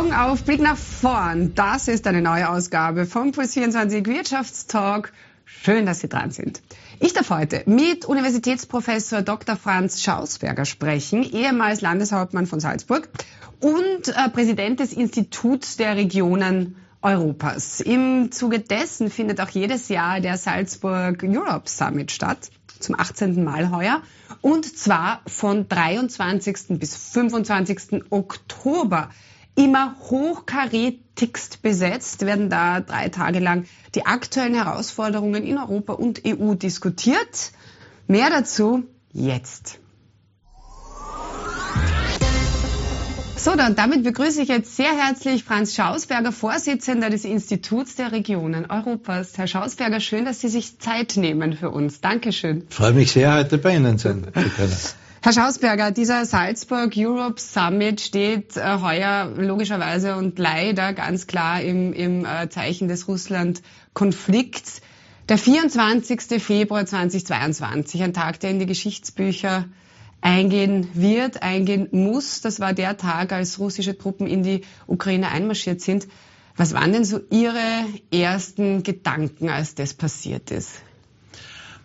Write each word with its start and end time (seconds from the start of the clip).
Augen 0.00 0.14
auf, 0.14 0.44
Blick 0.44 0.62
nach 0.62 0.78
vorn. 0.78 1.54
Das 1.54 1.86
ist 1.86 2.06
eine 2.06 2.22
neue 2.22 2.48
Ausgabe 2.48 3.04
vom 3.04 3.32
Puls 3.32 3.52
24 3.52 4.06
Wirtschaftstalk. 4.06 5.12
Schön, 5.44 5.84
dass 5.84 6.00
Sie 6.00 6.08
dran 6.08 6.30
sind. 6.30 6.62
Ich 7.00 7.12
darf 7.12 7.28
heute 7.28 7.64
mit 7.66 8.06
Universitätsprofessor 8.06 9.20
Dr. 9.20 9.56
Franz 9.56 10.02
Schausberger 10.02 10.64
sprechen, 10.64 11.22
ehemals 11.22 11.82
Landeshauptmann 11.82 12.46
von 12.46 12.60
Salzburg 12.60 13.10
und 13.60 14.08
äh, 14.08 14.30
Präsident 14.30 14.80
des 14.80 14.94
Instituts 14.94 15.76
der 15.76 15.96
Regionen 15.96 16.76
Europas. 17.02 17.82
Im 17.82 18.32
Zuge 18.32 18.60
dessen 18.60 19.10
findet 19.10 19.38
auch 19.38 19.50
jedes 19.50 19.90
Jahr 19.90 20.20
der 20.20 20.38
Salzburg 20.38 21.22
Europe 21.22 21.68
Summit 21.68 22.10
statt, 22.10 22.50
zum 22.78 22.98
18. 22.98 23.44
Mal 23.44 23.70
heuer, 23.70 24.00
und 24.40 24.64
zwar 24.78 25.20
von 25.26 25.68
23. 25.68 26.78
bis 26.78 26.96
25. 26.96 28.04
Oktober 28.08 29.10
immer 29.54 29.96
hochkarätigst 30.10 31.62
besetzt, 31.62 32.24
werden 32.26 32.50
da 32.50 32.80
drei 32.80 33.08
Tage 33.08 33.38
lang 33.40 33.64
die 33.94 34.06
aktuellen 34.06 34.54
Herausforderungen 34.54 35.44
in 35.44 35.58
Europa 35.58 35.92
und 35.94 36.22
EU 36.26 36.54
diskutiert. 36.54 37.52
Mehr 38.06 38.30
dazu 38.30 38.84
jetzt. 39.12 39.78
So, 43.42 43.56
dann 43.56 43.74
damit 43.74 44.04
begrüße 44.04 44.42
ich 44.42 44.48
jetzt 44.50 44.76
sehr 44.76 44.92
herzlich 44.94 45.44
Franz 45.44 45.74
Schausberger, 45.74 46.30
Vorsitzender 46.30 47.08
des 47.08 47.24
Instituts 47.24 47.96
der 47.96 48.12
Regionen 48.12 48.66
Europas. 48.70 49.38
Herr 49.38 49.46
Schausberger, 49.46 49.98
schön, 50.00 50.26
dass 50.26 50.42
Sie 50.42 50.48
sich 50.48 50.78
Zeit 50.78 51.16
nehmen 51.16 51.54
für 51.54 51.70
uns. 51.70 52.02
Dankeschön. 52.02 52.66
Freue 52.68 52.92
mich 52.92 53.12
sehr, 53.12 53.34
heute 53.34 53.56
bei 53.56 53.74
Ihnen 53.76 53.96
zu 53.96 54.08
können. 54.10 54.30
Herr 55.22 55.34
Schausberger, 55.34 55.90
dieser 55.90 56.24
Salzburg 56.24 56.94
Europe 56.96 57.38
Summit 57.38 58.00
steht 58.00 58.56
äh, 58.56 58.78
heuer 58.80 59.30
logischerweise 59.36 60.16
und 60.16 60.38
leider 60.38 60.94
ganz 60.94 61.26
klar 61.26 61.60
im, 61.60 61.92
im 61.92 62.24
äh, 62.24 62.48
Zeichen 62.48 62.88
des 62.88 63.06
Russland-Konflikts. 63.06 64.80
Der 65.28 65.36
24. 65.36 66.42
Februar 66.42 66.86
2022, 66.86 68.02
ein 68.02 68.14
Tag, 68.14 68.40
der 68.40 68.48
in 68.48 68.60
die 68.60 68.66
Geschichtsbücher 68.66 69.68
eingehen 70.22 70.88
wird, 70.94 71.42
eingehen 71.42 71.88
muss. 71.92 72.40
Das 72.40 72.58
war 72.58 72.72
der 72.72 72.96
Tag, 72.96 73.34
als 73.34 73.58
russische 73.58 73.98
Truppen 73.98 74.26
in 74.26 74.42
die 74.42 74.62
Ukraine 74.86 75.30
einmarschiert 75.30 75.82
sind. 75.82 76.08
Was 76.56 76.72
waren 76.72 76.92
denn 76.92 77.04
so 77.04 77.20
Ihre 77.30 77.84
ersten 78.10 78.82
Gedanken, 78.84 79.50
als 79.50 79.74
das 79.74 79.92
passiert 79.92 80.50
ist? 80.50 80.70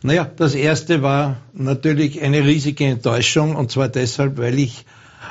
Naja, 0.05 0.29
das 0.35 0.53
erste 0.53 1.01
war 1.01 1.37
natürlich 1.53 2.21
eine 2.21 2.45
riesige 2.45 2.85
Enttäuschung 2.85 3.55
und 3.55 3.71
zwar 3.71 3.89
deshalb, 3.89 4.37
weil 4.37 4.59
ich 4.59 4.85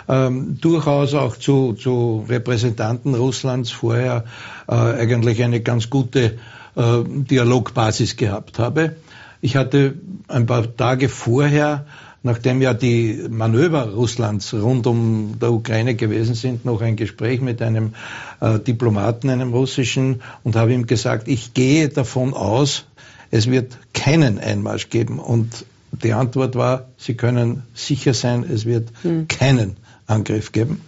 ähm, 0.09 0.59
durchaus 0.61 1.15
auch 1.15 1.37
zu, 1.37 1.75
zu 1.75 2.25
Repräsentanten 2.29 3.15
Russlands 3.15 3.71
vorher 3.71 4.25
äh, 4.67 4.75
eigentlich 4.75 5.45
eine 5.45 5.61
ganz 5.61 5.91
gute 5.91 6.39
äh, 6.75 7.05
Dialogbasis 7.07 8.17
gehabt 8.17 8.59
habe. 8.59 8.97
Ich 9.41 9.55
hatte 9.55 9.95
ein 10.27 10.47
paar 10.47 10.77
Tage 10.77 11.09
vorher, 11.09 11.87
nachdem 12.25 12.61
ja 12.61 12.75
die 12.75 13.27
Manöver 13.31 13.93
Russlands 13.93 14.53
rund 14.55 14.89
um 14.89 15.37
der 15.41 15.53
Ukraine 15.53 15.95
gewesen 15.95 16.35
sind, 16.35 16.65
noch 16.65 16.81
ein 16.81 16.97
Gespräch 16.97 17.41
mit 17.41 17.63
einem 17.63 17.95
äh, 18.41 18.59
Diplomaten, 18.59 19.31
einem 19.31 19.53
russischen, 19.53 20.21
und 20.43 20.57
habe 20.57 20.75
ihm 20.75 20.89
gesagt, 20.89 21.29
ich 21.29 21.55
gehe 21.55 21.91
davon 21.91 22.35
aus, 22.35 22.87
es 23.35 23.51
wird 23.51 23.77
keinen 23.95 24.39
Einmarsch 24.39 24.91
geben. 24.91 25.19
Und 25.19 25.67
die 25.91 26.13
Antwort 26.13 26.55
war, 26.55 26.91
Sie 26.97 27.15
können 27.15 27.65
sicher 27.75 28.15
sein, 28.15 28.45
es 28.49 28.65
wird 28.65 28.91
hm. 29.03 29.27
keinen 29.27 29.77
Angriff 30.07 30.53
geben. 30.53 30.81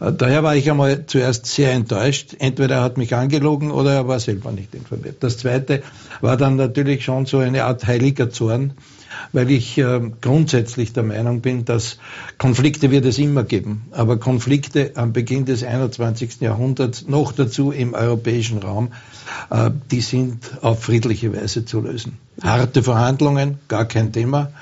Äh, 0.00 0.12
daher 0.12 0.42
war 0.42 0.56
ich 0.56 0.68
einmal 0.68 1.06
zuerst 1.06 1.46
sehr 1.46 1.70
enttäuscht. 1.70 2.34
Entweder 2.40 2.76
er 2.76 2.82
hat 2.82 2.98
mich 2.98 3.14
angelogen 3.14 3.70
oder 3.70 3.94
er 3.94 4.08
war 4.08 4.18
selber 4.18 4.50
nicht 4.50 4.74
informiert. 4.74 5.18
Das 5.20 5.38
Zweite 5.38 5.84
war 6.20 6.36
dann 6.36 6.56
natürlich 6.56 7.04
schon 7.04 7.26
so 7.26 7.38
eine 7.38 7.62
Art 7.62 7.86
heiliger 7.86 8.28
Zorn, 8.28 8.72
weil 9.32 9.50
ich 9.50 9.78
äh, 9.78 10.00
grundsätzlich 10.20 10.92
der 10.92 11.02
Meinung 11.02 11.40
bin, 11.40 11.64
dass 11.64 11.98
Konflikte 12.38 12.90
wird 12.90 13.04
es 13.04 13.18
immer 13.18 13.44
geben. 13.44 13.86
Aber 13.90 14.18
Konflikte 14.18 14.92
am 14.94 15.12
Beginn 15.12 15.44
des 15.44 15.64
21. 15.64 16.40
Jahrhunderts, 16.40 17.06
noch 17.08 17.32
dazu 17.32 17.70
im 17.70 17.94
europäischen 17.94 18.58
Raum, 18.58 18.92
äh, 19.50 19.70
die 19.90 20.00
sind 20.00 20.62
auf 20.62 20.82
friedliche 20.82 21.34
Weise 21.34 21.64
zu 21.64 21.80
lösen. 21.80 22.18
Harte 22.42 22.82
Verhandlungen, 22.82 23.58
gar 23.68 23.84
kein 23.84 24.12
Thema. 24.12 24.52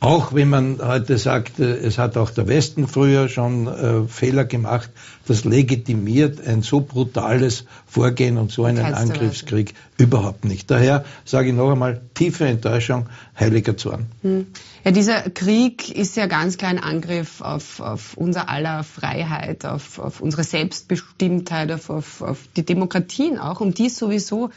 Auch 0.00 0.32
wenn 0.32 0.48
man 0.48 0.78
heute 0.80 1.18
sagt, 1.18 1.58
äh, 1.58 1.76
es 1.76 1.98
hat 1.98 2.16
auch 2.16 2.30
der 2.30 2.46
Westen 2.46 2.86
früher 2.86 3.28
schon 3.28 3.66
äh, 3.66 4.06
Fehler 4.06 4.44
gemacht, 4.44 4.90
das 5.26 5.44
legitimiert 5.44 6.46
ein 6.46 6.62
so 6.62 6.80
brutales 6.80 7.64
Vorgehen 7.86 8.38
und 8.38 8.52
so 8.52 8.64
einen 8.64 8.94
Angriffskrieg 8.94 9.74
überhaupt 9.96 10.44
nicht. 10.44 10.70
Daher 10.70 11.04
sage 11.24 11.48
ich 11.48 11.54
noch 11.54 11.72
einmal, 11.72 12.00
tiefe 12.14 12.46
Enttäuschung, 12.46 13.08
heiliger 13.38 13.76
Zorn. 13.76 14.06
Hm. 14.22 14.46
Ja, 14.84 14.92
dieser 14.92 15.22
Krieg 15.30 15.90
ist 15.90 16.16
ja 16.16 16.26
ganz 16.26 16.58
klar 16.58 16.70
ein 16.70 16.82
Angriff 16.82 17.40
auf, 17.40 17.80
auf 17.80 18.16
unser 18.16 18.48
aller 18.48 18.84
Freiheit, 18.84 19.66
auf, 19.66 19.98
auf 19.98 20.20
unsere 20.20 20.44
Selbstbestimmtheit, 20.44 21.72
auf, 21.72 21.90
auf, 21.90 22.22
auf 22.22 22.38
die 22.56 22.64
Demokratien 22.64 23.38
auch, 23.38 23.60
um 23.60 23.74
die 23.74 23.88
sowieso 23.88 24.50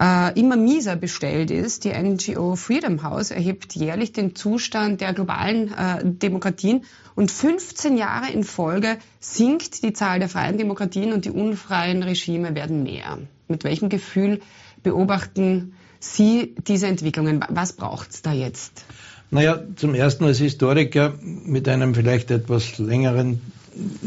äh, 0.00 0.38
immer 0.38 0.56
mieser 0.56 0.96
bestellt 0.96 1.50
ist. 1.50 1.84
Die 1.84 1.92
NGO 1.92 2.56
Freedom 2.56 3.02
House 3.02 3.30
erhebt 3.30 3.74
jährlich 3.74 4.12
den 4.12 4.34
Zustand 4.34 5.00
der 5.00 5.12
globalen 5.12 5.72
äh, 5.72 5.98
Demokratien 6.02 6.84
und 7.14 7.30
15 7.30 7.96
Jahre 7.96 8.32
in 8.32 8.42
Folge 8.42 8.96
sinkt 9.20 9.82
die 9.82 9.92
Zahl 9.92 10.18
der 10.18 10.28
freien 10.28 10.56
Demokratien 10.56 11.12
und 11.12 11.26
die 11.26 11.30
unfreien 11.30 12.02
Regime 12.02 12.54
werden 12.54 12.82
mehr. 12.82 13.18
Mit 13.48 13.64
welchem 13.64 13.88
Gefühl 13.88 14.40
beobachten 14.82 15.74
Sie 15.98 16.54
diese 16.66 16.86
Entwicklungen? 16.86 17.44
Was 17.50 17.74
braucht 17.74 18.10
es 18.10 18.22
da 18.22 18.32
jetzt? 18.32 18.86
Naja, 19.30 19.62
zum 19.76 19.94
ersten 19.94 20.24
als 20.24 20.38
Historiker 20.38 21.14
mit 21.20 21.68
einem 21.68 21.94
vielleicht 21.94 22.30
etwas 22.30 22.78
längeren 22.78 23.40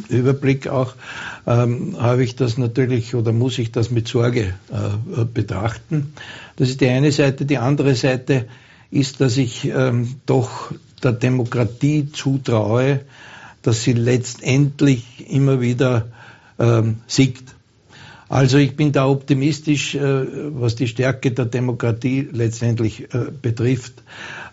Überblick 0.09 0.68
auch, 0.68 0.96
ähm, 1.47 1.96
habe 2.00 2.24
ich 2.24 2.35
das 2.35 2.57
natürlich 2.57 3.16
oder 3.16 3.31
muss 3.31 3.57
ich 3.59 3.72
das 3.72 3.91
mit 3.91 4.07
Sorge 4.07 4.53
äh, 4.72 5.25
betrachten. 5.25 6.13
Das 6.56 6.69
ist 6.69 6.81
die 6.81 6.88
eine 6.88 7.12
Seite. 7.12 7.46
Die 7.46 7.57
andere 7.57 7.96
Seite 7.96 8.46
ist, 8.91 9.22
dass 9.22 9.38
ich 9.38 9.66
ähm, 9.66 10.16
doch 10.25 10.72
der 11.03 11.13
Demokratie 11.13 12.12
zutraue, 12.12 13.01
dass 13.62 13.84
sie 13.84 13.94
letztendlich 13.94 15.29
immer 15.29 15.62
wieder 15.62 16.07
ähm, 16.59 16.97
siegt. 17.07 17.56
Also 18.30 18.57
ich 18.57 18.75
bin 18.75 18.91
da 18.91 19.07
optimistisch, 19.07 19.95
äh, 19.95 20.01
was 20.59 20.75
die 20.75 20.88
Stärke 20.88 21.31
der 21.31 21.45
Demokratie 21.45 22.28
letztendlich 22.31 23.13
äh, 23.13 23.28
betrifft. 23.41 23.94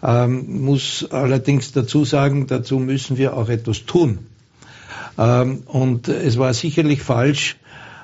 Ähm, 0.02 0.62
muss 0.62 1.06
allerdings 1.10 1.72
dazu 1.72 2.04
sagen, 2.04 2.46
dazu 2.46 2.78
müssen 2.78 3.16
wir 3.16 3.36
auch 3.36 3.48
etwas 3.48 3.86
tun. 3.86 4.18
Ähm, 5.18 5.62
und 5.66 6.08
es 6.08 6.38
war 6.38 6.54
sicherlich 6.54 7.02
falsch, 7.02 7.56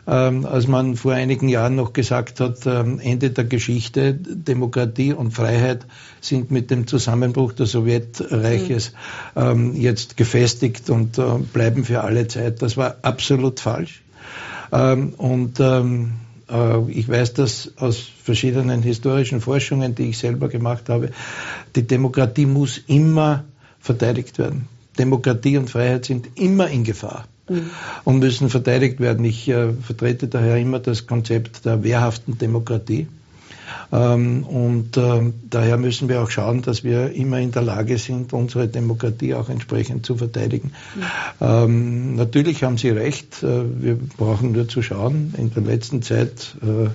ähm, 0.08 0.46
als 0.46 0.68
man 0.68 0.96
vor 0.96 1.12
einigen 1.12 1.48
Jahren 1.48 1.74
noch 1.74 1.92
gesagt 1.92 2.38
hat, 2.40 2.64
ähm, 2.66 3.00
Ende 3.00 3.30
der 3.30 3.44
Geschichte, 3.44 4.14
Demokratie 4.14 5.12
und 5.12 5.32
Freiheit 5.32 5.84
sind 6.20 6.50
mit 6.50 6.70
dem 6.70 6.86
Zusammenbruch 6.86 7.52
des 7.52 7.72
Sowjetreiches 7.72 8.92
mhm. 9.34 9.74
jetzt 9.74 10.16
gefestigt 10.16 10.90
und 10.90 11.18
äh, 11.18 11.22
bleiben 11.52 11.84
für 11.84 12.02
alle 12.02 12.28
Zeit. 12.28 12.62
Das 12.62 12.76
war 12.76 12.96
absolut 13.02 13.60
falsch. 13.60 14.02
Und 14.70 15.60
äh, 16.48 16.90
ich 16.90 17.08
weiß 17.08 17.34
das 17.34 17.72
aus 17.76 17.98
verschiedenen 18.22 18.82
historischen 18.82 19.40
Forschungen, 19.40 19.94
die 19.94 20.10
ich 20.10 20.18
selber 20.18 20.48
gemacht 20.48 20.88
habe. 20.88 21.10
Die 21.74 21.86
Demokratie 21.86 22.46
muss 22.46 22.78
immer 22.86 23.44
verteidigt 23.78 24.38
werden. 24.38 24.68
Demokratie 24.98 25.58
und 25.58 25.70
Freiheit 25.70 26.04
sind 26.04 26.38
immer 26.38 26.68
in 26.68 26.84
Gefahr 26.84 27.26
mhm. 27.48 27.70
und 28.04 28.18
müssen 28.18 28.50
verteidigt 28.50 29.00
werden. 29.00 29.24
Ich 29.24 29.48
äh, 29.48 29.72
vertrete 29.72 30.28
daher 30.28 30.56
immer 30.56 30.78
das 30.78 31.06
Konzept 31.06 31.64
der 31.64 31.82
wehrhaften 31.82 32.38
Demokratie. 32.38 33.08
Ähm, 33.92 34.44
und 34.44 34.96
äh, 34.96 35.32
daher 35.48 35.76
müssen 35.76 36.08
wir 36.08 36.22
auch 36.22 36.30
schauen, 36.30 36.62
dass 36.62 36.82
wir 36.82 37.12
immer 37.12 37.38
in 37.38 37.52
der 37.52 37.62
Lage 37.62 37.98
sind, 37.98 38.32
unsere 38.32 38.68
Demokratie 38.68 39.34
auch 39.34 39.48
entsprechend 39.48 40.04
zu 40.04 40.16
verteidigen. 40.16 40.72
Mhm. 40.94 41.02
Ähm, 41.40 42.14
natürlich 42.16 42.64
haben 42.64 42.78
Sie 42.78 42.90
recht, 42.90 43.42
äh, 43.42 43.62
wir 43.82 43.96
brauchen 43.96 44.52
nur 44.52 44.68
zu 44.68 44.82
schauen. 44.82 45.34
In 45.36 45.52
der 45.52 45.62
letzten 45.62 46.02
Zeit, 46.02 46.56
äh, 46.62 46.88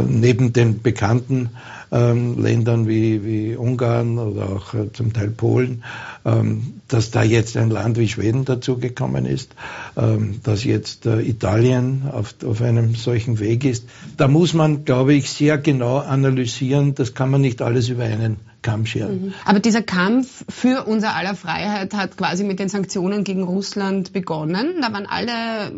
neben 0.00 0.52
den 0.52 0.82
bekannten 0.82 1.50
ähm, 1.90 2.42
Ländern 2.42 2.88
wie, 2.88 3.24
wie 3.24 3.56
Ungarn 3.56 4.18
oder 4.18 4.48
auch 4.50 4.74
äh, 4.74 4.92
zum 4.92 5.12
Teil 5.12 5.30
Polen, 5.30 5.84
ähm, 6.24 6.80
dass 6.88 7.10
da 7.10 7.22
jetzt 7.22 7.56
ein 7.56 7.70
Land 7.70 7.98
wie 7.98 8.08
Schweden 8.08 8.44
dazugekommen 8.44 9.26
ist, 9.26 9.54
ähm, 9.96 10.40
dass 10.42 10.64
jetzt 10.64 11.06
äh, 11.06 11.20
Italien 11.20 12.08
auf, 12.10 12.34
auf 12.44 12.62
einem 12.62 12.94
solchen 12.94 13.38
Weg 13.38 13.64
ist. 13.64 13.84
Da 14.16 14.28
muss 14.28 14.54
man, 14.54 14.84
glaube 14.84 15.14
ich, 15.14 15.30
sehr 15.30 15.58
genau 15.58 15.98
analysieren. 15.98 16.94
Das 16.94 17.14
kann 17.14 17.30
man 17.30 17.40
nicht 17.40 17.62
alles 17.62 17.88
über 17.88 18.04
einen 18.04 18.38
Kamm 18.62 18.86
scheren. 18.86 19.26
Mhm. 19.26 19.34
Aber 19.44 19.60
dieser 19.60 19.82
Kampf 19.82 20.44
für 20.48 20.84
unser 20.84 21.14
aller 21.14 21.34
Freiheit 21.34 21.94
hat 21.94 22.16
quasi 22.16 22.44
mit 22.44 22.58
den 22.58 22.68
Sanktionen 22.68 23.24
gegen 23.24 23.44
Russland 23.44 24.12
begonnen. 24.12 24.80
Da 24.82 24.92
waren 24.92 25.06
alle 25.06 25.72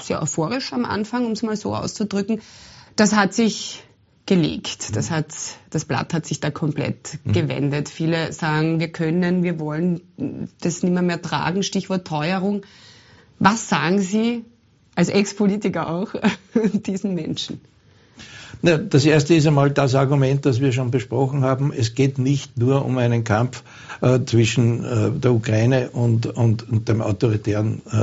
sehr 0.00 0.22
euphorisch 0.22 0.72
am 0.72 0.84
Anfang, 0.84 1.26
um 1.26 1.32
es 1.32 1.42
mal 1.42 1.56
so 1.56 1.74
auszudrücken. 1.74 2.40
Das 2.96 3.14
hat 3.14 3.34
sich 3.34 3.82
gelegt. 4.26 4.96
Das 4.96 5.10
hat, 5.10 5.34
das 5.70 5.84
Blatt 5.84 6.14
hat 6.14 6.26
sich 6.26 6.40
da 6.40 6.50
komplett 6.50 7.18
mhm. 7.24 7.32
gewendet. 7.32 7.88
Viele 7.88 8.32
sagen, 8.32 8.80
wir 8.80 8.88
können, 8.88 9.42
wir 9.42 9.58
wollen 9.58 10.00
das 10.60 10.82
nicht 10.82 10.92
mehr, 10.92 11.02
mehr 11.02 11.20
tragen. 11.20 11.62
Stichwort 11.62 12.06
Teuerung. 12.06 12.62
Was 13.38 13.68
sagen 13.68 14.00
Sie 14.00 14.44
als 14.94 15.08
Ex-Politiker 15.08 15.88
auch 15.88 16.14
diesen 16.54 17.14
Menschen? 17.14 17.60
Na, 18.62 18.78
das 18.78 19.04
erste 19.04 19.34
ist 19.34 19.46
einmal 19.46 19.70
das 19.70 19.96
Argument, 19.96 20.46
das 20.46 20.60
wir 20.60 20.70
schon 20.72 20.92
besprochen 20.92 21.42
haben. 21.42 21.72
Es 21.76 21.96
geht 21.96 22.18
nicht 22.18 22.56
nur 22.56 22.84
um 22.84 22.96
einen 22.96 23.24
Kampf 23.24 23.64
äh, 24.00 24.20
zwischen 24.24 24.84
äh, 24.84 25.10
der 25.10 25.32
Ukraine 25.32 25.90
und, 25.90 26.26
und, 26.26 26.70
und 26.70 26.88
dem 26.88 27.02
autoritären 27.02 27.82
äh, 27.90 27.96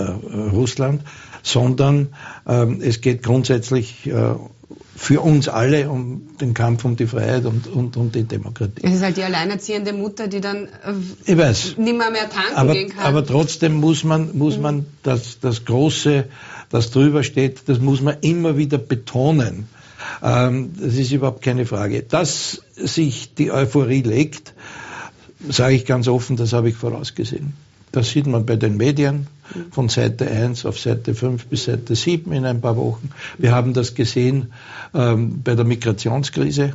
Russland, 0.53 1.01
sondern 1.44 2.09
ähm, 2.45 2.81
es 2.81 3.00
geht 3.00 3.23
grundsätzlich 3.23 4.06
äh, 4.07 4.35
für 4.97 5.21
uns 5.21 5.47
alle 5.47 5.89
um 5.89 6.27
den 6.41 6.53
Kampf 6.53 6.83
um 6.83 6.97
die 6.97 7.07
Freiheit 7.07 7.45
und, 7.45 7.67
und, 7.67 7.95
und 7.95 8.15
die 8.15 8.23
Demokratie. 8.23 8.81
Es 8.83 8.95
ist 8.95 9.01
halt 9.01 9.15
die 9.15 9.23
alleinerziehende 9.23 9.94
Mutter, 9.94 10.27
die 10.27 10.41
dann 10.41 10.65
äh, 10.65 10.94
ich 11.25 11.38
weiß, 11.38 11.77
nicht 11.77 11.97
mehr, 11.97 12.11
mehr 12.11 12.29
tanken 12.29 12.56
aber, 12.56 12.73
gehen 12.73 12.89
kann. 12.89 13.06
Aber 13.06 13.25
trotzdem 13.25 13.75
muss 13.75 14.03
man, 14.03 14.38
muss 14.38 14.57
mhm. 14.57 14.61
man 14.61 14.85
das, 15.03 15.39
das 15.39 15.63
Große, 15.63 16.25
das 16.69 16.91
drüber 16.91 17.23
steht, 17.23 17.61
das 17.67 17.79
muss 17.79 18.01
man 18.01 18.17
immer 18.19 18.57
wieder 18.57 18.77
betonen. 18.77 19.69
Ähm, 20.23 20.71
das 20.79 20.95
ist 20.95 21.11
überhaupt 21.11 21.41
keine 21.41 21.65
Frage. 21.65 22.03
Dass 22.03 22.61
sich 22.75 23.35
die 23.35 23.51
Euphorie 23.51 24.01
legt, 24.01 24.53
sage 25.47 25.75
ich 25.75 25.85
ganz 25.85 26.07
offen, 26.07 26.35
das 26.37 26.53
habe 26.53 26.69
ich 26.69 26.75
vorausgesehen. 26.75 27.53
Das 27.91 28.09
sieht 28.09 28.27
man 28.27 28.45
bei 28.45 28.55
den 28.55 28.77
Medien 28.77 29.27
von 29.71 29.89
Seite 29.89 30.29
1 30.29 30.65
auf 30.65 30.79
Seite 30.79 31.15
5 31.15 31.47
bis 31.47 31.65
Seite 31.65 31.95
7 31.95 32.31
in 32.33 32.45
ein 32.45 32.61
paar 32.61 32.77
Wochen. 32.77 33.09
Wir 33.37 33.51
haben 33.51 33.73
das 33.73 33.95
gesehen 33.95 34.53
ähm, 34.93 35.41
bei 35.43 35.55
der 35.55 35.65
Migrationskrise. 35.65 36.73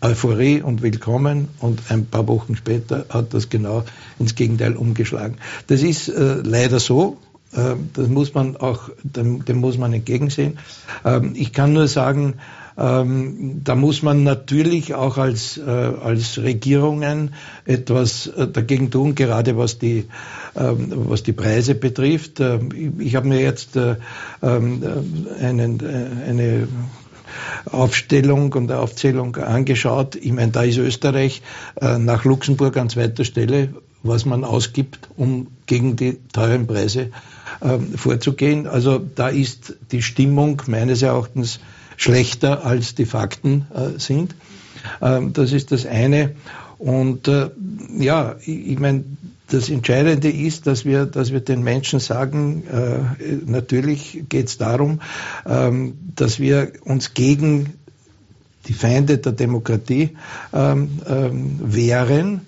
Euphorie 0.00 0.62
und 0.62 0.82
Willkommen 0.82 1.48
und 1.60 1.90
ein 1.90 2.06
paar 2.06 2.26
Wochen 2.26 2.56
später 2.56 3.06
hat 3.10 3.34
das 3.34 3.50
genau 3.50 3.84
ins 4.18 4.34
Gegenteil 4.34 4.76
umgeschlagen. 4.76 5.36
Das 5.68 5.82
ist 5.82 6.08
äh, 6.08 6.40
leider 6.42 6.80
so. 6.80 7.18
Äh, 7.54 7.74
das 7.92 8.08
muss 8.08 8.34
man 8.34 8.56
auch, 8.56 8.90
dem, 9.02 9.44
dem 9.44 9.58
muss 9.58 9.78
man 9.78 9.92
entgegensehen. 9.92 10.58
Ähm, 11.04 11.32
ich 11.34 11.52
kann 11.52 11.72
nur 11.72 11.88
sagen, 11.88 12.34
ähm, 12.78 13.60
da 13.62 13.74
muss 13.74 14.02
man 14.02 14.24
natürlich 14.24 14.94
auch 14.94 15.18
als, 15.18 15.58
äh, 15.58 15.70
als 15.70 16.38
Regierungen 16.38 17.34
etwas 17.66 18.28
äh, 18.28 18.48
dagegen 18.48 18.90
tun, 18.90 19.14
gerade 19.14 19.58
was 19.58 19.78
die, 19.78 20.06
ähm, 20.56 20.90
was 20.90 21.22
die 21.22 21.34
Preise 21.34 21.74
betrifft. 21.74 22.40
Ähm, 22.40 22.94
ich, 22.98 23.14
habe 23.14 23.28
mir 23.28 23.40
jetzt 23.40 23.76
äh, 23.76 23.96
ähm, 24.42 24.82
einen, 25.38 25.80
eine 26.26 26.68
Aufstellung 27.70 28.52
und 28.54 28.72
Aufzählung 28.72 29.36
angeschaut. 29.36 30.16
Ich 30.16 30.32
meine, 30.32 30.52
da 30.52 30.62
ist 30.62 30.76
Österreich 30.76 31.40
nach 31.80 32.24
Luxemburg 32.24 32.76
an 32.76 32.90
zweiter 32.90 33.24
Stelle, 33.24 33.70
was 34.02 34.26
man 34.26 34.44
ausgibt, 34.44 35.08
um 35.16 35.46
gegen 35.64 35.96
die 35.96 36.18
teuren 36.34 36.66
Preise 36.66 37.04
äh, 37.04 37.10
vorzugehen. 37.96 38.66
Also 38.66 38.98
da 38.98 39.28
ist 39.28 39.74
die 39.92 40.02
Stimmung 40.02 40.62
meines 40.66 41.02
Erachtens 41.02 41.60
schlechter 41.96 42.64
als 42.64 42.94
die 42.94 43.06
Fakten 43.06 43.66
äh, 43.74 43.98
sind. 43.98 44.34
Ähm, 45.00 45.32
das 45.32 45.52
ist 45.52 45.72
das 45.72 45.86
eine. 45.86 46.34
Und 46.78 47.28
äh, 47.28 47.50
ja, 47.98 48.34
ich, 48.44 48.78
meine, 48.80 49.04
das 49.48 49.68
Entscheidende 49.68 50.30
ist, 50.30 50.66
dass 50.66 50.84
wir, 50.84 51.06
dass 51.06 51.32
wir 51.32 51.40
den 51.40 51.62
Menschen 51.62 52.00
sagen, 52.00 52.64
äh, 52.66 53.34
natürlich 53.46 54.24
geht 54.28 54.48
es 54.48 54.58
darum, 54.58 55.00
ähm, 55.46 55.94
dass 56.16 56.40
wir 56.40 56.72
uns 56.84 57.14
gegen 57.14 57.74
die 58.66 58.72
Feinde 58.72 59.18
der 59.18 59.32
Demokratie 59.32 60.16
ähm, 60.52 61.00
ähm, 61.08 61.60
wehren. 61.62 62.40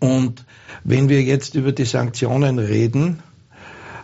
Und 0.00 0.44
wenn 0.82 1.08
wir 1.08 1.22
jetzt 1.22 1.54
über 1.54 1.72
die 1.72 1.84
Sanktionen 1.84 2.58
reden, 2.58 3.22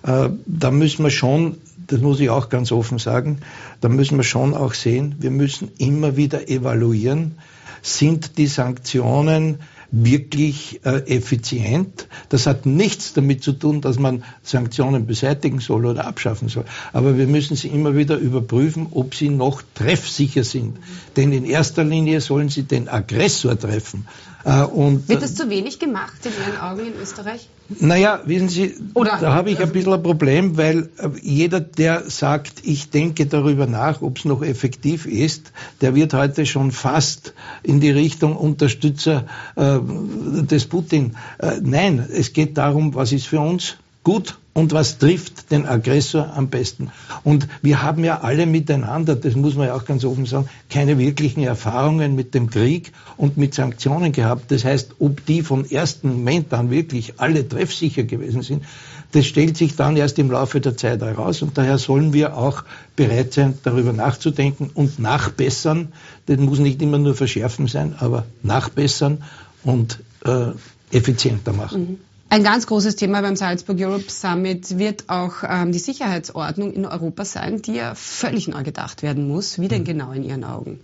da 0.02 0.70
müssen 0.70 1.05
wir 1.05 1.11
schon 1.11 1.56
das 1.91 2.00
muss 2.00 2.20
ich 2.20 2.31
auch 2.31 2.49
ganz 2.49 2.70
offen 2.73 2.99
sagen, 2.99 3.41
da 3.81 3.88
müssen 3.88 4.17
wir 4.17 4.25
schon 4.25 4.55
auch 4.55 4.75
sehen, 4.75 5.17
wir 5.19 5.31
müssen 5.31 5.70
immer 5.79 6.17
wieder 6.17 6.49
evaluieren, 6.49 7.37
sind 7.82 8.38
die 8.38 8.47
Sanktionen 8.47 9.58
wirklich 9.93 10.81
äh, 10.85 11.01
effizient. 11.07 12.07
Das 12.29 12.47
hat 12.47 12.67
nichts 12.67 13.13
damit 13.13 13.43
zu 13.43 13.53
tun, 13.53 13.81
dass 13.81 13.99
man 13.99 14.25
Sanktionen 14.43 15.07
beseitigen 15.07 15.61
soll 15.61 15.87
oder 15.87 16.07
abschaffen 16.07 16.49
soll. 16.49 16.65
Aber 16.93 17.19
wir 17.19 17.27
müssen 17.27 17.57
sie 17.57 17.69
immer 17.69 17.97
wieder 17.97 18.17
überprüfen, 18.17 18.89
ob 18.93 19.15
sie 19.15 19.29
noch 19.29 19.63
treffsicher 19.75 20.45
sind. 20.45 20.79
Denn 21.17 21.33
in 21.33 21.45
erster 21.45 21.85
Linie 21.85 22.21
sollen 22.21 22.49
sie 22.49 22.63
den 22.63 22.89
Aggressor 22.89 23.59
treffen. 23.59 24.07
Äh, 24.45 24.63
und, 24.63 25.09
Wird 25.09 25.23
das 25.23 25.35
zu 25.35 25.51
wenig 25.51 25.79
gemacht 25.79 26.25
in 26.25 26.33
Ihren 26.33 26.61
Augen 26.61 26.87
in 26.87 27.01
Österreich? 27.01 27.49
Naja, 27.79 28.21
wissen 28.25 28.49
Sie, 28.49 28.75
Oder, 28.95 29.19
da 29.21 29.33
habe 29.33 29.51
ich 29.51 29.61
ein 29.61 29.71
bisschen 29.71 29.93
ein 29.93 30.03
Problem, 30.03 30.57
weil 30.57 30.89
äh, 30.97 31.09
jeder, 31.23 31.61
der 31.61 32.11
sagt, 32.11 32.63
ich 32.65 32.91
denke 32.91 33.27
darüber 33.27 33.67
nach, 33.67 34.03
ob 34.03 34.19
es 34.19 34.25
noch 34.25 34.43
effektiv 34.43 35.07
ist, 35.07 35.53
der 35.83 35.95
wird 35.95 36.15
heute 36.15 36.47
schon 36.47 36.73
fast 36.73 37.35
in 37.63 37.81
die 37.81 37.91
Richtung 37.91 38.37
Unterstützer 38.37 39.27
äh, 39.57 39.79
des 39.82 40.67
Putin. 40.67 41.17
Äh, 41.38 41.61
nein, 41.62 42.06
es 42.12 42.32
geht 42.32 42.59
darum, 42.59 42.94
was 42.94 43.12
ist 43.12 43.27
für 43.27 43.41
uns 43.41 43.77
gut 44.03 44.38
und 44.53 44.73
was 44.73 44.99
trifft 44.99 45.50
den 45.50 45.67
Aggressor 45.67 46.32
am 46.35 46.49
besten. 46.49 46.91
Und 47.23 47.47
wir 47.62 47.82
haben 47.82 48.03
ja 48.03 48.21
alle 48.21 48.47
miteinander, 48.47 49.15
das 49.15 49.37
muss 49.37 49.55
man 49.55 49.69
ja 49.69 49.75
auch 49.75 49.85
ganz 49.85 50.05
offen 50.05 50.27
sagen, 50.27 50.49
keine 50.69 50.99
wirklichen 50.99 51.43
Erfahrungen 51.43 52.17
mit 52.17 52.35
dem 52.35 52.50
Krieg 52.50 52.93
und 53.17 53.37
mit 53.37 53.55
Sanktionen 53.55 54.12
gehabt. 54.12 54.50
Das 54.50 54.65
heißt, 54.65 54.97
ob 54.99 55.25
die 55.27 55.43
vom 55.43 55.65
ersten 55.65 56.09
Moment 56.09 56.53
an 56.53 56.71
wirklich 56.71 57.15
alle 57.19 57.47
treffsicher 57.47 58.03
gewesen 58.03 58.43
sind, 58.43 58.65
das 59.12 59.27
stellt 59.27 59.56
sich 59.56 59.77
dann 59.77 59.97
erst 59.97 60.19
im 60.19 60.31
Laufe 60.31 60.61
der 60.61 60.77
Zeit 60.77 61.00
heraus. 61.00 61.43
Und 61.43 61.59
daher 61.59 61.79
sollen 61.79 62.12
wir 62.12 62.37
auch 62.37 62.65
bereit 62.97 63.32
sein, 63.32 63.59
darüber 63.62 63.93
nachzudenken 63.93 64.71
und 64.73 64.99
nachbessern. 64.99 65.93
Das 66.27 66.38
muss 66.38 66.59
nicht 66.59 66.81
immer 66.81 66.99
nur 66.99 67.15
verschärfen 67.15 67.67
sein, 67.67 67.94
aber 67.99 68.25
nachbessern 68.43 69.23
und 69.65 70.01
äh, 70.25 70.53
effizienter 70.91 71.53
machen. 71.53 71.81
Mhm. 71.81 71.99
Ein 72.33 72.45
ganz 72.45 72.69
großes 72.69 72.94
Thema 72.94 73.23
beim 73.23 73.34
Salzburg 73.34 73.77
Europe 73.81 74.08
Summit 74.08 74.79
wird 74.79 75.08
auch 75.08 75.43
ähm, 75.43 75.73
die 75.73 75.81
Sicherheitsordnung 75.81 76.73
in 76.73 76.87
Europa 76.87 77.25
sein, 77.25 77.61
die 77.61 77.75
ja 77.75 77.96
völlig 77.96 78.46
neu 78.46 78.63
gedacht 78.63 79.03
werden 79.03 79.27
muss. 79.27 79.61
Wie 79.61 79.67
denn 79.67 79.82
genau 79.82 80.13
in 80.13 80.23
Ihren 80.23 80.44
Augen? 80.44 80.79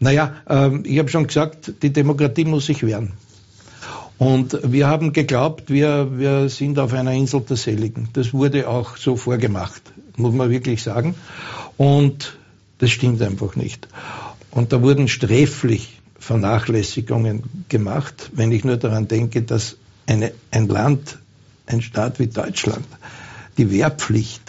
Naja, 0.00 0.34
ähm, 0.46 0.82
ich 0.84 0.98
habe 0.98 1.08
schon 1.08 1.26
gesagt, 1.26 1.72
die 1.82 1.90
Demokratie 1.94 2.44
muss 2.44 2.66
sich 2.66 2.84
wehren. 2.84 3.14
Und 4.18 4.58
wir 4.70 4.86
haben 4.86 5.14
geglaubt, 5.14 5.70
wir, 5.70 6.18
wir 6.18 6.50
sind 6.50 6.78
auf 6.78 6.92
einer 6.92 7.12
Insel 7.12 7.40
der 7.40 7.56
Seligen. 7.56 8.08
Das 8.12 8.34
wurde 8.34 8.68
auch 8.68 8.98
so 8.98 9.16
vorgemacht, 9.16 9.80
muss 10.16 10.34
man 10.34 10.50
wirklich 10.50 10.82
sagen. 10.82 11.14
Und 11.78 12.36
das 12.78 12.90
stimmt 12.90 13.22
einfach 13.22 13.56
nicht. 13.56 13.88
Und 14.50 14.72
da 14.72 14.82
wurden 14.82 15.08
sträflich 15.08 15.97
Vernachlässigungen 16.18 17.44
gemacht, 17.68 18.30
wenn 18.32 18.52
ich 18.52 18.64
nur 18.64 18.76
daran 18.76 19.08
denke, 19.08 19.42
dass 19.42 19.76
eine, 20.06 20.32
ein 20.50 20.68
Land, 20.68 21.18
ein 21.66 21.82
Staat 21.82 22.18
wie 22.18 22.26
Deutschland 22.26 22.86
die 23.56 23.70
Wehrpflicht 23.70 24.42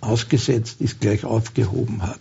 ausgesetzt 0.00 0.80
ist, 0.80 1.00
gleich 1.00 1.24
aufgehoben 1.24 2.02
hat. 2.02 2.20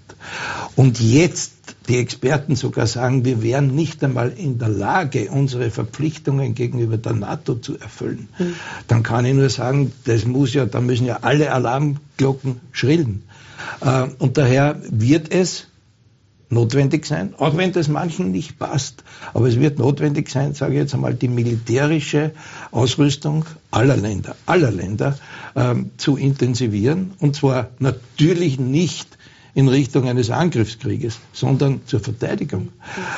Und 0.76 1.00
jetzt 1.00 1.54
die 1.88 1.98
Experten 1.98 2.56
sogar 2.56 2.88
sagen, 2.88 3.26
wir 3.26 3.44
wären 3.44 3.76
nicht 3.76 4.04
einmal 4.04 4.32
in 4.32 4.58
der 4.58 4.70
Lage, 4.70 5.30
unsere 5.30 5.70
Verpflichtungen 5.70 6.56
gegenüber 6.56 6.98
der 6.98 7.14
NATO 7.14 7.56
zu 7.56 7.78
erfüllen. 7.78 8.28
Mhm. 8.40 8.56
Dann 8.88 9.04
kann 9.04 9.26
ich 9.26 9.34
nur 9.34 9.50
sagen, 9.50 9.92
das 10.06 10.26
muss 10.26 10.54
ja, 10.54 10.66
da 10.66 10.82
müssen 10.82 11.06
ja 11.06 11.20
alle 11.22 11.52
Alarmglocken 11.52 12.60
schrillen. 12.72 13.24
Äh, 13.82 14.08
und 14.18 14.38
daher 14.38 14.82
wird 14.90 15.32
es 15.32 15.68
notwendig 16.50 17.06
sein, 17.06 17.34
auch 17.38 17.58
wenn 17.58 17.72
das 17.72 17.88
manchen 17.88 18.32
nicht 18.32 18.60
passt. 18.60 19.04
Aber 19.34 19.48
es 19.48 19.60
wird 19.60 19.80
notwendig 19.80 20.30
sein, 20.30 20.54
sage 20.54 20.74
ich 20.74 20.80
jetzt 20.80 20.94
einmal, 20.94 21.14
die 21.14 21.28
militärische 21.28 22.32
Ausrüstung 22.72 23.46
aller 23.72 23.98
Länder, 23.98 24.36
aller 24.46 24.72
Länder 24.72 25.18
ähm, 25.56 25.92
zu 25.98 26.18
intensivieren. 26.18 27.14
Und 27.20 27.36
zwar 27.36 27.70
natürlich 27.80 28.60
nicht 28.60 29.18
in 29.56 29.70
Richtung 29.70 30.10
eines 30.10 30.30
Angriffskrieges, 30.30 31.18
sondern 31.32 31.82
zur 31.86 32.02
Verteidigung. 32.02 32.74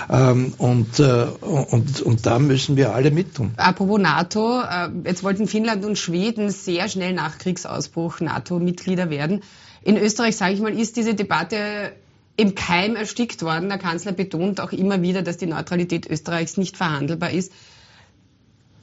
Ähm, 0.09 0.53
und, 0.59 0.99
äh, 0.99 1.25
und, 1.41 2.01
und 2.01 2.25
da 2.27 2.37
müssen 2.37 2.77
wir 2.77 2.93
alle 2.93 3.09
mittun. 3.09 3.51
Apropos 3.57 3.99
NATO, 3.99 4.61
äh, 4.61 4.89
jetzt 5.03 5.23
wollten 5.23 5.47
Finnland 5.47 5.83
und 5.83 5.97
Schweden 5.97 6.51
sehr 6.51 6.89
schnell 6.89 7.13
nach 7.13 7.39
Kriegsausbruch 7.39 8.19
NATO-Mitglieder 8.19 9.09
werden. 9.09 9.41
In 9.81 9.97
Österreich, 9.97 10.37
sage 10.37 10.53
ich 10.53 10.61
mal, 10.61 10.77
ist 10.77 10.95
diese 10.95 11.15
Debatte 11.15 11.93
im 12.37 12.55
Keim 12.55 12.95
erstickt 12.95 13.41
worden. 13.41 13.67
Der 13.67 13.79
Kanzler 13.79 14.13
betont 14.13 14.61
auch 14.61 14.71
immer 14.71 15.01
wieder, 15.01 15.23
dass 15.23 15.37
die 15.37 15.47
Neutralität 15.47 16.09
Österreichs 16.09 16.55
nicht 16.55 16.77
verhandelbar 16.77 17.31
ist. 17.31 17.51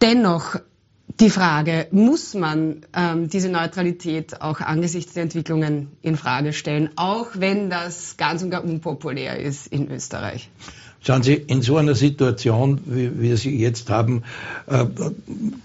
Dennoch 0.02 0.56
die 1.20 1.30
Frage, 1.30 1.86
muss 1.92 2.34
man 2.34 2.84
ähm, 2.94 3.28
diese 3.28 3.48
Neutralität 3.48 4.40
auch 4.40 4.60
angesichts 4.60 5.12
der 5.12 5.22
Entwicklungen 5.22 5.92
in 6.02 6.16
Frage 6.16 6.52
stellen, 6.52 6.90
auch 6.96 7.28
wenn 7.34 7.70
das 7.70 8.16
ganz 8.16 8.42
und 8.42 8.50
gar 8.50 8.64
unpopulär 8.64 9.38
ist 9.38 9.68
in 9.68 9.90
Österreich? 9.90 10.50
Schauen 11.06 11.22
Sie, 11.22 11.34
in 11.34 11.60
so 11.60 11.76
einer 11.76 11.94
Situation, 11.94 12.80
wie 12.86 13.20
wir 13.20 13.36
sie 13.36 13.58
jetzt 13.58 13.90
haben, 13.90 14.22
äh, 14.66 14.86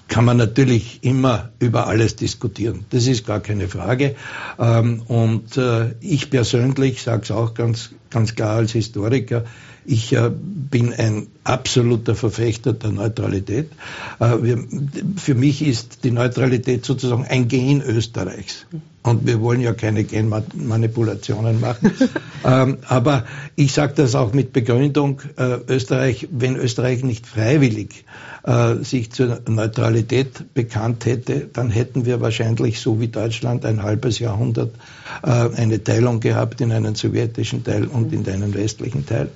kann 0.10 0.26
man 0.26 0.36
natürlich 0.36 1.00
immer 1.02 1.50
über 1.60 1.88
alles 1.88 2.18
diskutieren. 2.18 2.86
Das 2.90 3.08
ist 3.08 3.26
gar 3.26 3.40
keine 3.40 3.70
Frage. 3.70 4.16
Ähm, 4.60 5.02
und 5.08 5.56
äh, 5.56 5.94
ich 6.02 6.30
persönlich 6.30 7.02
sage 7.02 7.22
es 7.24 7.32
auch 7.32 7.54
ganz, 7.54 7.92
ganz 8.10 8.36
klar 8.36 8.58
als 8.58 8.74
Historiker, 8.74 9.46
ich 9.86 10.12
äh, 10.12 10.30
bin 10.30 10.94
ein 10.94 11.28
absoluter 11.46 12.16
Verfechter 12.16 12.74
der 12.74 12.92
Neutralität. 12.92 13.72
Für 14.20 15.36
mich 15.36 15.66
ist 15.66 16.04
die 16.04 16.12
Neutralität 16.12 16.86
sozusagen 16.86 17.26
ein 17.26 17.48
Gen 17.48 17.82
Österreichs. 17.82 18.68
Und 19.10 19.26
wir 19.26 19.42
wollen 19.42 19.60
ja 19.60 19.74
keine 19.74 20.04
Genmanipulationen 20.04 21.60
machen. 21.60 21.92
ähm, 22.46 22.78
aber 22.88 23.26
ich 23.56 23.74
sage 23.74 23.94
das 23.96 24.14
auch 24.14 24.34
mit 24.34 24.54
Begründung, 24.54 25.22
äh, 25.38 25.58
Österreich, 25.68 26.28
wenn 26.32 26.56
Österreich 26.56 27.04
nicht 27.04 27.26
freiwillig 27.26 28.06
äh, 28.44 28.76
sich 28.84 29.12
zur 29.12 29.42
Neutralität 29.48 30.54
bekannt 30.54 31.06
hätte, 31.06 31.50
dann 31.52 31.72
hätten 31.72 32.06
wir 32.06 32.22
wahrscheinlich 32.22 32.80
so 32.80 33.00
wie 33.00 33.08
Deutschland 33.08 33.66
ein 33.66 33.82
halbes 33.82 34.20
Jahrhundert 34.20 34.76
äh, 35.24 35.30
eine 35.30 35.84
Teilung 35.84 36.20
gehabt 36.20 36.62
in 36.62 36.72
einen 36.72 36.94
sowjetischen 36.94 37.64
Teil 37.64 37.88
und 37.88 38.14
in 38.14 38.28
einen 38.28 38.54
westlichen 38.54 39.08
Teil. 39.08 39.30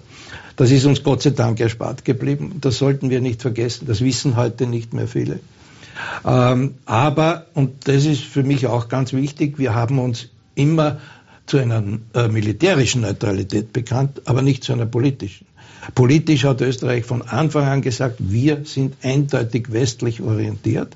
Das 0.55 0.69
ist 0.69 0.85
uns 0.85 1.01
Gott 1.01 1.23
sei 1.23 1.31
Dank 1.31 1.59
erspart 1.59 2.05
geblieben. 2.05 2.57
Das 2.61 2.77
sollten 2.77 3.09
wir 3.09 3.21
nicht 3.21 3.41
vergessen. 3.41 3.87
Das 3.87 4.01
wissen 4.01 4.35
heute 4.35 4.67
nicht 4.67 4.93
mehr 4.93 5.07
viele. 5.07 5.39
Ähm, 6.25 6.75
aber, 6.85 7.47
und 7.53 7.87
das 7.87 8.05
ist 8.05 8.23
für 8.23 8.43
mich 8.43 8.67
auch 8.67 8.89
ganz 8.89 9.13
wichtig, 9.13 9.59
wir 9.59 9.73
haben 9.73 9.99
uns 9.99 10.29
immer 10.55 10.99
zu 11.45 11.57
einer 11.57 11.83
äh, 12.13 12.27
militärischen 12.27 13.01
Neutralität 13.01 13.73
bekannt, 13.73 14.21
aber 14.25 14.41
nicht 14.41 14.63
zu 14.63 14.73
einer 14.73 14.85
politischen. 14.85 15.45
Politisch 15.95 16.45
hat 16.45 16.61
Österreich 16.61 17.03
von 17.03 17.21
Anfang 17.21 17.65
an 17.65 17.81
gesagt, 17.81 18.15
wir 18.19 18.61
sind 18.63 18.95
eindeutig 19.03 19.73
westlich 19.73 20.21
orientiert. 20.21 20.95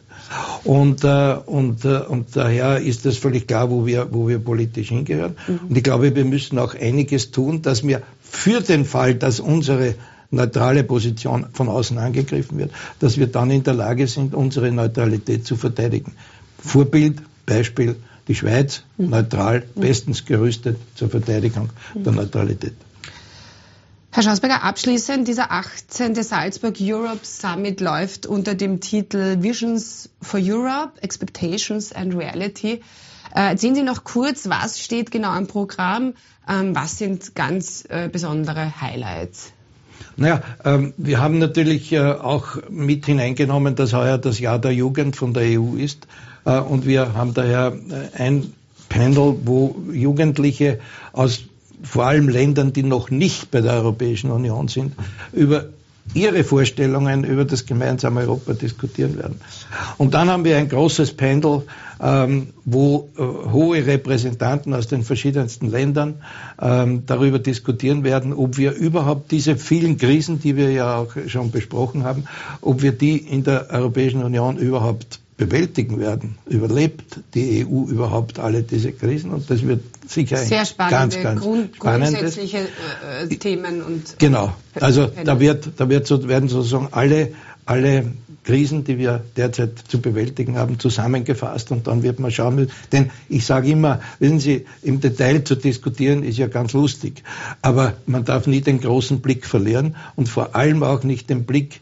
Und, 0.63 1.03
äh, 1.03 1.35
und, 1.45 1.83
äh, 1.85 1.99
und 1.99 2.35
daher 2.35 2.79
ist 2.79 3.05
es 3.05 3.17
völlig 3.17 3.47
klar, 3.47 3.69
wo 3.69 3.85
wir, 3.85 4.07
wo 4.11 4.27
wir 4.27 4.39
politisch 4.39 4.89
hingehören. 4.89 5.35
Mhm. 5.47 5.59
Und 5.69 5.77
ich 5.77 5.83
glaube, 5.83 6.15
wir 6.15 6.25
müssen 6.25 6.57
auch 6.57 6.73
einiges 6.73 7.31
tun, 7.31 7.61
dass 7.61 7.85
wir 7.85 8.01
für 8.21 8.61
den 8.61 8.85
Fall, 8.85 9.15
dass 9.15 9.39
unsere 9.39 9.95
neutrale 10.31 10.83
Position 10.83 11.47
von 11.53 11.69
außen 11.69 11.97
angegriffen 11.97 12.57
wird, 12.57 12.71
dass 12.99 13.17
wir 13.17 13.27
dann 13.27 13.51
in 13.51 13.63
der 13.63 13.73
Lage 13.73 14.07
sind, 14.07 14.35
unsere 14.35 14.71
Neutralität 14.71 15.45
zu 15.45 15.55
verteidigen. 15.55 16.13
Vorbild, 16.59 17.21
Beispiel, 17.45 17.95
die 18.27 18.35
Schweiz, 18.35 18.83
mhm. 18.97 19.09
neutral, 19.09 19.63
mhm. 19.75 19.81
bestens 19.81 20.25
gerüstet 20.25 20.77
zur 20.95 21.09
Verteidigung 21.09 21.69
der 21.95 22.11
Neutralität. 22.11 22.73
Herr 24.11 24.23
Schausberger, 24.23 24.63
abschließend, 24.63 25.27
dieser 25.27 25.51
18. 25.51 26.15
Salzburg 26.15 26.75
Europe 26.81 27.19
Summit 27.23 27.79
läuft 27.81 28.25
unter 28.25 28.55
dem 28.55 28.79
Titel 28.79 29.43
Visions 29.43 30.09
for 30.21 30.39
Europe, 30.41 30.93
Expectations 31.01 31.91
and 31.93 32.15
Reality. 32.15 32.81
Äh, 33.35 33.51
erzählen 33.51 33.75
Sie 33.75 33.83
noch 33.83 34.03
kurz, 34.03 34.49
was 34.49 34.79
steht 34.79 35.11
genau 35.11 35.37
im 35.37 35.45
Programm, 35.45 36.15
ähm, 36.49 36.73
was 36.73 36.97
sind 36.97 37.35
ganz 37.35 37.83
äh, 37.89 38.09
besondere 38.09 38.81
Highlights? 38.81 39.53
Naja, 40.17 40.41
ähm, 40.65 40.93
wir 40.97 41.19
haben 41.21 41.37
natürlich 41.37 41.93
äh, 41.93 41.99
auch 41.99 42.57
mit 42.69 43.05
hineingenommen, 43.05 43.75
dass 43.75 43.93
heuer 43.93 44.17
das 44.17 44.39
Jahr 44.39 44.57
der 44.59 44.71
Jugend 44.73 45.15
von 45.15 45.33
der 45.33 45.43
EU 45.59 45.75
ist. 45.77 46.07
Äh, 46.43 46.59
und 46.59 46.87
wir 46.87 47.13
haben 47.13 47.35
daher 47.35 47.73
äh, 47.89 48.17
ein 48.21 48.53
Panel, 48.89 49.35
wo 49.45 49.75
Jugendliche 49.93 50.79
aus 51.13 51.43
vor 51.83 52.05
allem 52.05 52.29
Ländern, 52.29 52.73
die 52.73 52.81
noch 52.81 53.11
nicht 53.11 53.51
bei 53.51 53.61
der 53.61 53.73
Europäischen 53.73 54.31
Union 54.31 54.67
sind, 54.67 54.95
über 55.31 55.65
ihre 56.13 56.43
Vorstellungen 56.43 57.23
über 57.23 57.45
das 57.45 57.65
gemeinsame 57.65 58.21
Europa 58.21 58.53
diskutieren 58.53 59.17
werden. 59.17 59.39
Und 59.97 60.13
dann 60.13 60.29
haben 60.29 60.43
wir 60.43 60.57
ein 60.57 60.69
großes 60.69 61.13
Panel, 61.13 61.63
ähm, 62.01 62.47
wo 62.65 63.09
äh, 63.17 63.21
hohe 63.21 63.85
Repräsentanten 63.85 64.73
aus 64.73 64.87
den 64.87 65.03
verschiedensten 65.03 65.69
Ländern 65.69 66.15
ähm, 66.61 67.03
darüber 67.05 67.39
diskutieren 67.39 68.03
werden, 68.03 68.33
ob 68.33 68.57
wir 68.57 68.73
überhaupt 68.73 69.31
diese 69.31 69.57
vielen 69.57 69.97
Krisen, 69.97 70.39
die 70.39 70.55
wir 70.55 70.71
ja 70.71 70.97
auch 70.97 71.15
schon 71.27 71.51
besprochen 71.51 72.03
haben, 72.03 72.25
ob 72.61 72.81
wir 72.81 72.91
die 72.91 73.17
in 73.17 73.43
der 73.43 73.69
Europäischen 73.71 74.23
Union 74.23 74.57
überhaupt 74.57 75.19
bewältigen 75.37 75.99
werden. 75.99 76.37
Überlebt 76.47 77.19
die 77.33 77.65
EU 77.65 77.85
überhaupt 77.87 78.39
alle 78.39 78.63
diese 78.63 78.91
Krisen? 78.91 79.31
Und 79.31 79.49
das 79.49 79.65
wird 79.65 79.83
sicher 80.07 80.37
Sehr 80.37 80.65
spannende, 80.65 80.97
ganz, 80.97 81.23
ganz 81.23 81.41
Grund, 81.41 81.79
grundsätzliche 81.79 82.57
äh, 82.57 83.23
äh, 83.23 83.37
Themen 83.37 83.83
und 83.83 84.17
genau. 84.17 84.53
Also 84.73 85.07
da 85.23 85.39
wird, 85.39 85.69
da 85.77 85.89
wird 85.89 86.07
so, 86.07 86.27
werden 86.27 86.49
sozusagen 86.49 86.89
alle 86.91 87.29
alle 87.67 88.13
Krisen, 88.45 88.85
die 88.85 88.97
wir 88.97 89.25
derzeit 89.35 89.77
zu 89.89 89.99
bewältigen 89.99 90.57
haben, 90.57 90.79
zusammengefasst 90.79 91.69
und 91.71 91.85
dann 91.85 92.01
wird 92.01 92.17
man 92.19 92.31
schauen. 92.31 92.69
Denn 92.93 93.11
ich 93.27 93.45
sage 93.45 93.69
immer, 93.69 93.99
wissen 94.19 94.39
Sie, 94.39 94.65
im 94.81 95.01
Detail 95.01 95.43
zu 95.43 95.55
diskutieren 95.55 96.23
ist 96.23 96.37
ja 96.37 96.47
ganz 96.47 96.71
lustig, 96.71 97.23
aber 97.61 97.97
man 98.05 98.23
darf 98.23 98.47
nie 98.47 98.61
den 98.61 98.79
großen 98.79 99.19
Blick 99.19 99.45
verlieren 99.45 99.97
und 100.15 100.29
vor 100.29 100.55
allem 100.55 100.81
auch 100.81 101.03
nicht 101.03 101.29
den 101.29 101.43
Blick 101.43 101.81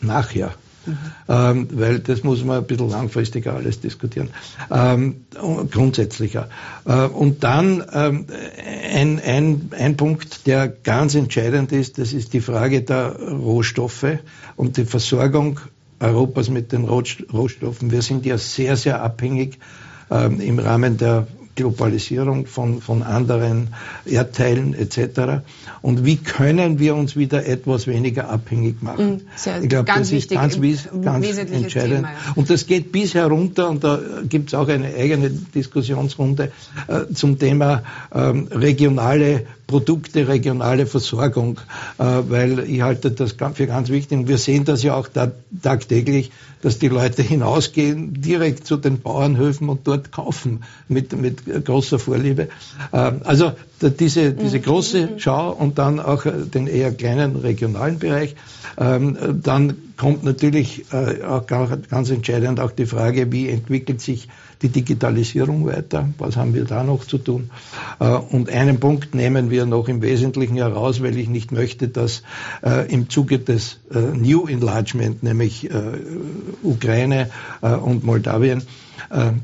nachher. 0.00 0.54
Mhm. 0.86 0.98
Ähm, 1.28 1.68
weil 1.72 1.98
das 1.98 2.22
muss 2.24 2.44
man 2.44 2.58
ein 2.58 2.66
bisschen 2.66 2.88
langfristiger 2.88 3.54
alles 3.54 3.80
diskutieren, 3.80 4.30
ähm, 4.70 5.26
grundsätzlicher. 5.70 6.48
Äh, 6.86 7.06
und 7.06 7.44
dann 7.44 7.84
ähm, 7.92 8.26
ein, 8.92 9.20
ein, 9.20 9.70
ein 9.78 9.96
Punkt, 9.96 10.46
der 10.46 10.68
ganz 10.68 11.14
entscheidend 11.14 11.72
ist, 11.72 11.98
das 11.98 12.12
ist 12.12 12.32
die 12.32 12.40
Frage 12.40 12.82
der 12.82 13.16
Rohstoffe 13.16 14.18
und 14.56 14.76
die 14.76 14.84
Versorgung 14.84 15.60
Europas 16.00 16.48
mit 16.48 16.72
den 16.72 16.84
Rohstoffen. 16.84 17.90
Wir 17.90 18.02
sind 18.02 18.24
ja 18.24 18.38
sehr, 18.38 18.76
sehr 18.76 19.02
abhängig 19.02 19.58
ähm, 20.10 20.40
im 20.40 20.58
Rahmen 20.58 20.96
der 20.96 21.26
Globalisierung 21.60 22.46
von, 22.46 22.80
von 22.80 23.02
anderen 23.02 23.68
Erdteilen 24.06 24.74
etc. 24.74 25.42
Und 25.82 26.04
wie 26.04 26.16
können 26.16 26.78
wir 26.78 26.94
uns 26.94 27.16
wieder 27.16 27.46
etwas 27.46 27.86
weniger 27.86 28.30
abhängig 28.30 28.82
machen? 28.82 29.10
Mhm, 29.10 29.20
sehr, 29.36 29.62
ich 29.62 29.68
glaube, 29.68 29.84
das 29.84 30.10
wichtig, 30.10 30.38
ist 30.38 30.90
ganz, 31.02 31.26
ganz 31.26 31.38
entscheidend. 31.38 31.96
Thema, 31.96 32.08
ja. 32.08 32.32
Und 32.34 32.48
das 32.48 32.66
geht 32.66 32.92
bis 32.92 33.14
herunter, 33.14 33.68
und 33.68 33.84
da 33.84 34.00
gibt 34.28 34.48
es 34.48 34.54
auch 34.54 34.68
eine 34.68 34.94
eigene 34.94 35.30
Diskussionsrunde 35.30 36.50
äh, 36.88 37.12
zum 37.14 37.38
Thema 37.38 37.82
ähm, 38.14 38.48
regionale 38.50 39.46
Produkte, 39.70 40.26
regionale 40.26 40.84
Versorgung, 40.84 41.60
äh, 41.98 42.04
weil 42.04 42.58
ich 42.68 42.82
halte 42.82 43.12
das 43.12 43.36
für 43.54 43.66
ganz 43.68 43.88
wichtig. 43.88 44.18
Und 44.18 44.28
wir 44.28 44.38
sehen 44.38 44.64
das 44.64 44.82
ja 44.82 44.96
auch 44.96 45.06
da, 45.06 45.30
tagtäglich, 45.62 46.32
dass 46.60 46.80
die 46.80 46.88
Leute 46.88 47.22
hinausgehen, 47.22 48.20
direkt 48.20 48.66
zu 48.66 48.76
den 48.76 49.00
Bauernhöfen 49.00 49.68
und 49.68 49.86
dort 49.86 50.10
kaufen 50.10 50.64
mit, 50.88 51.16
mit 51.16 51.64
großer 51.64 52.00
Vorliebe. 52.00 52.48
Äh, 52.90 53.12
also 53.22 53.52
diese, 53.80 54.32
diese 54.32 54.58
mhm. 54.58 54.62
große. 54.62 55.08
Schau 55.18 55.52
und 55.52 55.78
dann 55.78 56.00
auch 56.00 56.24
den 56.26 56.66
eher 56.66 56.92
kleinen 56.92 57.36
regionalen 57.36 58.00
Bereich. 58.00 58.34
Ähm, 58.76 59.16
dann 59.42 59.76
kommt 59.96 60.24
natürlich 60.24 60.86
äh, 60.92 61.22
auch 61.22 61.46
ganz 61.46 62.10
entscheidend 62.10 62.58
auch 62.58 62.72
die 62.72 62.86
Frage, 62.86 63.30
wie 63.30 63.48
entwickelt 63.48 64.00
sich 64.00 64.28
die 64.62 64.68
Digitalisierung 64.68 65.66
weiter. 65.66 66.08
Was 66.18 66.36
haben 66.36 66.54
wir 66.54 66.64
da 66.64 66.84
noch 66.84 67.04
zu 67.04 67.18
tun? 67.18 67.50
Äh, 67.98 68.08
und 68.08 68.50
einen 68.50 68.78
Punkt 68.80 69.14
nehmen 69.14 69.50
wir 69.50 69.66
noch 69.66 69.88
im 69.88 70.02
Wesentlichen 70.02 70.56
heraus, 70.56 71.02
weil 71.02 71.16
ich 71.16 71.28
nicht 71.28 71.52
möchte, 71.52 71.88
dass 71.88 72.22
äh, 72.62 72.92
im 72.92 73.08
Zuge 73.08 73.38
des 73.38 73.80
äh, 73.92 73.98
New 73.98 74.46
Enlargement, 74.46 75.22
nämlich 75.22 75.68
Ukraine 76.62 77.30
und 77.60 78.04
Moldawien, 78.04 78.62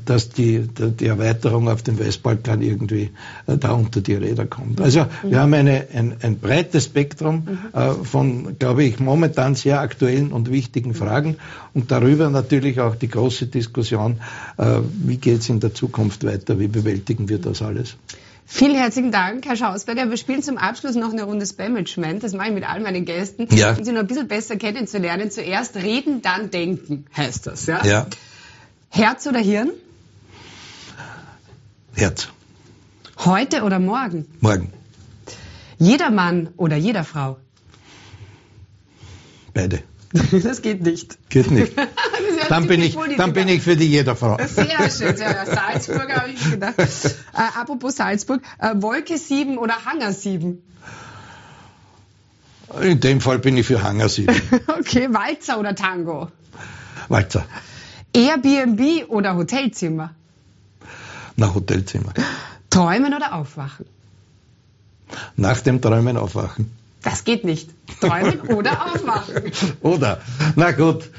dass 0.05 0.29
die, 0.29 0.67
die 0.67 1.05
Erweiterung 1.05 1.69
auf 1.69 1.81
den 1.81 1.99
Westbalkan 1.99 2.61
irgendwie 2.61 3.11
äh, 3.47 3.57
da 3.57 3.71
unter 3.71 4.01
die 4.01 4.15
Räder 4.15 4.45
kommt. 4.45 4.81
Also 4.81 5.01
mhm. 5.01 5.31
wir 5.31 5.39
haben 5.39 5.53
eine, 5.53 5.87
ein, 5.93 6.15
ein 6.21 6.39
breites 6.39 6.85
Spektrum 6.85 7.43
mhm. 7.47 7.57
Äh, 7.73 7.93
von, 8.03 8.59
glaube 8.59 8.83
ich, 8.83 8.99
momentan 8.99 9.55
sehr 9.55 9.81
aktuellen 9.81 10.31
und 10.31 10.51
wichtigen 10.51 10.93
Fragen 10.93 11.37
und 11.73 11.91
darüber 11.91 12.29
natürlich 12.29 12.79
auch 12.79 12.95
die 12.95 13.09
große 13.09 13.47
Diskussion, 13.47 14.19
wie 14.57 15.17
geht 15.17 15.41
es 15.41 15.49
in 15.49 15.59
der 15.59 15.73
Zukunft 15.73 16.25
weiter, 16.25 16.59
wie 16.59 16.67
bewältigen 16.67 17.29
wir 17.29 17.39
das 17.39 17.61
alles. 17.61 17.97
Vielen 18.49 18.77
herzlichen 18.77 19.11
Dank, 19.11 19.45
Herr 19.45 19.57
Schausberger. 19.57 20.09
Wir 20.09 20.15
spielen 20.15 20.41
zum 20.41 20.57
Abschluss 20.57 20.95
noch 20.95 21.11
eine 21.11 21.23
Runde 21.23 21.45
Spamagement. 21.45 22.23
Das 22.23 22.31
mache 22.31 22.47
ich 22.47 22.53
mit 22.53 22.67
all 22.67 22.79
meinen 22.79 23.03
Gästen, 23.03 23.45
ja. 23.51 23.73
um 23.73 23.83
sie 23.83 23.91
noch 23.91 23.99
ein 23.99 24.07
bisschen 24.07 24.29
besser 24.29 24.55
kennenzulernen. 24.55 25.29
Zuerst 25.31 25.75
reden, 25.75 26.21
dann 26.21 26.49
denken, 26.49 27.05
heißt 27.15 27.45
das. 27.45 27.65
Ja. 27.65 27.85
ja. 27.85 28.07
Herz 28.89 29.27
oder 29.27 29.39
Hirn? 29.39 29.71
Herz. 31.95 32.27
Heute 33.17 33.63
oder 33.63 33.79
morgen? 33.79 34.25
Morgen. 34.39 34.71
Jeder 35.79 36.09
Mann 36.11 36.49
oder 36.57 36.75
jeder 36.75 37.03
Frau? 37.03 37.37
Beide. 39.53 39.83
Das 40.43 40.61
geht 40.61 40.81
nicht. 40.83 41.17
Geht 41.29 41.51
nicht. 41.51 41.73
Dann 42.49 42.67
bin, 42.67 42.81
ich, 42.81 42.97
dann 43.17 43.33
bin 43.33 43.49
ich 43.49 43.61
für 43.61 43.75
die 43.75 43.87
jeder 43.87 44.15
Frau. 44.15 44.37
Sehr 44.47 44.89
schön. 44.89 45.17
Salzburg 45.17 46.15
habe 46.15 46.29
ich 46.29 46.51
gedacht. 46.51 46.79
Äh, 46.79 47.59
apropos 47.59 47.97
Salzburg, 47.97 48.41
äh, 48.59 48.73
Wolke 48.75 49.17
7 49.17 49.57
oder 49.57 49.83
Hangar 49.83 50.13
7? 50.13 50.61
In 52.81 52.99
dem 53.01 53.19
Fall 53.19 53.39
bin 53.39 53.57
ich 53.57 53.67
für 53.67 53.83
Hangar 53.83 54.07
7. 54.07 54.33
okay, 54.79 55.09
Walzer 55.11 55.59
oder 55.59 55.75
Tango? 55.75 56.31
Walzer. 57.09 57.45
Airbnb 58.17 59.09
oder 59.09 59.35
Hotelzimmer? 59.35 60.09
Na, 61.35 61.53
Hotelzimmer. 61.53 62.13
Träumen 62.71 63.13
oder 63.13 63.33
aufwachen? 63.33 63.85
Nach 65.35 65.61
dem 65.61 65.81
Träumen 65.81 66.17
aufwachen. 66.17 66.71
Das 67.03 67.23
geht 67.23 67.43
nicht. 67.43 67.69
Träumen 68.01 68.41
oder 68.57 68.87
aufwachen. 68.87 69.51
Oder. 69.81 70.19
Na 70.55 70.71
gut, 70.71 71.09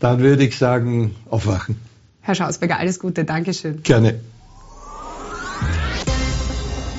dann 0.00 0.18
würde 0.18 0.44
ich 0.44 0.58
sagen, 0.58 1.14
aufwachen. 1.30 1.76
Herr 2.22 2.34
Schausberger, 2.34 2.78
alles 2.78 2.98
Gute. 2.98 3.24
Dankeschön. 3.24 3.82
Gerne. 3.84 4.20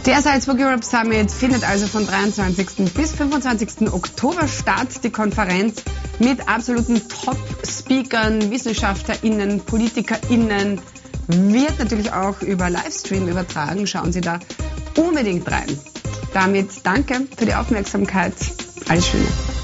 Der 0.05 0.21
Salzburg 0.21 0.59
Europe 0.59 0.83
Summit 0.83 1.29
findet 1.29 1.67
also 1.67 1.85
von 1.85 2.07
23. 2.07 2.93
bis 2.93 3.11
25. 3.11 3.91
Oktober 3.91 4.47
statt. 4.47 5.03
Die 5.03 5.09
Konferenz 5.09 5.83
mit 6.19 6.47
absoluten 6.47 7.01
Top-Speakern, 7.07 8.49
WissenschaftlerInnen, 8.49 9.59
PolitikerInnen 9.59 10.81
wird 11.27 11.79
natürlich 11.79 12.11
auch 12.11 12.41
über 12.41 12.69
Livestream 12.69 13.27
übertragen. 13.27 13.85
Schauen 13.87 14.11
Sie 14.11 14.21
da 14.21 14.39
unbedingt 14.97 15.49
rein. 15.51 15.77
Damit 16.33 16.69
danke 16.83 17.27
für 17.37 17.45
die 17.45 17.53
Aufmerksamkeit. 17.53 18.33
Alles 18.87 19.07
Schöne. 19.07 19.58